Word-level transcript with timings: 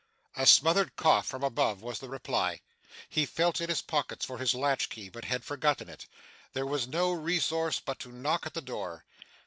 A 0.35 0.47
smothered 0.47 0.95
cough 0.95 1.27
from 1.27 1.43
above, 1.43 1.83
was 1.83 1.99
the 1.99 2.09
reply. 2.09 2.61
He 3.07 3.27
felt 3.27 3.61
in 3.61 3.69
his 3.69 3.83
pockets 3.83 4.25
for 4.25 4.39
his 4.39 4.55
latch 4.55 4.89
key, 4.89 5.09
but 5.09 5.25
had 5.25 5.43
forgotten 5.45 5.89
it. 5.89 6.07
There 6.53 6.65
was 6.65 6.87
no 6.87 7.11
resource 7.11 7.79
but 7.79 7.99
to 7.99 8.11
knock 8.11 8.47
at 8.47 8.55
the 8.55 8.61
door. 8.63 9.05